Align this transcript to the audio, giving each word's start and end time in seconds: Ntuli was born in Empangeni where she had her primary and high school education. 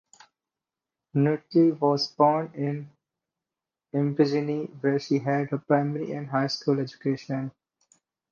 Ntuli 1.13 1.79
was 1.79 2.07
born 2.07 2.51
in 2.55 2.89
Empangeni 3.93 4.65
where 4.81 4.97
she 4.97 5.19
had 5.19 5.51
her 5.51 5.59
primary 5.59 6.11
and 6.13 6.27
high 6.31 6.47
school 6.47 6.79
education. 6.79 7.51